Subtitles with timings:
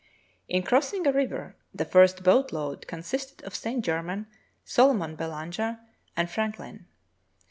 [0.49, 4.25] In crossing a river the first boat load con sisted of Saint Germain,
[4.65, 5.79] Solomon Belanger,
[6.17, 6.87] and Frank lin.